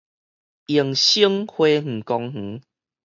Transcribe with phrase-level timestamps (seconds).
[0.03, 0.05] 榮星
[1.45, 2.63] 花園公園